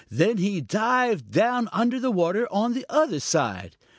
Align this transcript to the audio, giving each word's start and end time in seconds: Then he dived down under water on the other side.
Then 0.09 0.37
he 0.37 0.61
dived 0.61 1.29
down 1.29 1.69
under 1.71 2.09
water 2.09 2.47
on 2.51 2.73
the 2.73 2.87
other 2.89 3.19
side. 3.19 3.77